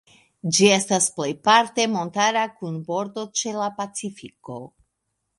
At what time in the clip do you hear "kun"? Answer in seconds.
2.61-2.79